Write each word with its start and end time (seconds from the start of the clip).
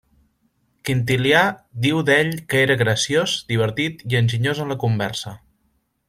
Quintilià 0.89 1.41
diu 1.83 1.99
d'ell 2.09 2.31
que 2.53 2.63
era 2.67 2.77
graciós, 2.81 3.35
divertit 3.55 4.01
i 4.13 4.21
enginyós 4.25 4.63
en 4.67 4.73
la 4.75 4.79
conversa. 4.89 5.35